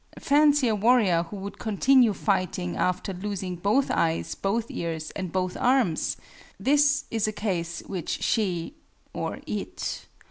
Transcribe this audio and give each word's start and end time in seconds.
Fancy 0.17 0.67
a 0.67 0.73
warrior 0.73 1.21
who 1.29 1.35
would 1.37 1.59
continue 1.59 2.11
fighting 2.13 2.75
after 2.75 3.13
losing 3.13 3.55
both 3.55 3.91
eyes, 3.91 4.33
both 4.33 4.71
ears, 4.71 5.11
and 5.11 5.31
both 5.31 5.55
arms! 5.55 6.17
This 6.59 7.03
is 7.11 7.27
a 7.27 7.31
case 7.31 7.81
which 7.85 8.23
she 8.23 8.77
(or 9.13 9.41
"it?") 9.45 10.07